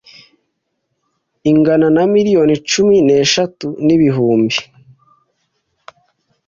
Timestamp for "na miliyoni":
1.95-2.53